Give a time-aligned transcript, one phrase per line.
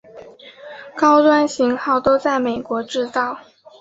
[0.97, 3.37] 高端型号都在美国制造。